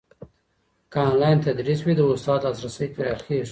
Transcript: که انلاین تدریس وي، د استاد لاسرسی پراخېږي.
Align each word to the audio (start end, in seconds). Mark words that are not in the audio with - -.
که 0.91 0.99
انلاین 1.09 1.39
تدریس 1.45 1.79
وي، 1.85 1.93
د 1.97 2.01
استاد 2.13 2.39
لاسرسی 2.43 2.87
پراخېږي. 2.95 3.45